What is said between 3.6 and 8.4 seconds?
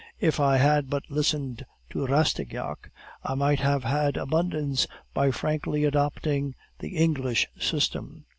had abundance by frankly adopting the 'English system.